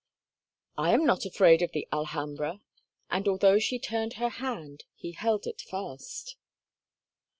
"I 0.79 0.93
am 0.95 1.05
not 1.05 1.25
afraid 1.27 1.61
of 1.61 1.73
the 1.73 1.87
Alhambra," 1.93 2.61
and 3.11 3.27
although 3.27 3.59
she 3.59 3.77
turned 3.77 4.13
her 4.13 4.29
hand 4.29 4.85
he 4.95 5.11
held 5.11 5.45
it 5.45 5.61
fast. 5.61 6.37